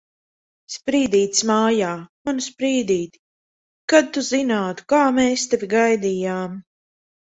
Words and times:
Sprīdītis 0.75 1.43
mājā! 1.49 1.91
Manu 2.31 2.47
Sprīdīti! 2.47 3.23
Kad 3.95 4.13
tu 4.19 4.27
zinātu, 4.33 4.91
kā 4.93 5.07
mēs 5.23 5.49
tevi 5.57 5.75
gaidījām! 5.81 6.63